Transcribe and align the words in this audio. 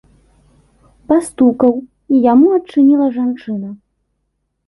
Пастукаў, 1.09 1.73
і 2.13 2.21
яму 2.31 2.47
адчыніла 2.57 3.07
жанчына. 3.17 3.69